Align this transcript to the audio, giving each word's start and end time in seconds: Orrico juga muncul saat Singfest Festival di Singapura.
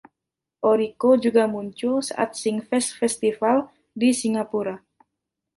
Orrico 0.69 1.11
juga 1.23 1.43
muncul 1.53 1.95
saat 2.09 2.29
Singfest 2.41 2.89
Festival 2.99 3.57
di 4.01 4.09
Singapura. 4.21 4.75